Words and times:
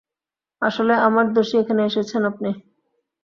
আসলে, 0.61 0.93
আমার 1.07 1.25
দোষেই 1.33 1.59
এখানে 1.61 1.81
এসেছেন 1.85 2.21
আপনি। 2.25 2.49